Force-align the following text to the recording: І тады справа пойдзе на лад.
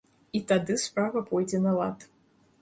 І 0.37 0.39
тады 0.51 0.77
справа 0.85 1.23
пойдзе 1.29 1.61
на 1.67 1.75
лад. 1.79 2.09